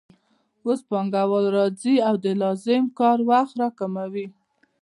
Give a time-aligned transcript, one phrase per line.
[0.65, 4.27] اوس پانګوال راځي او د لازم کار وخت راکموي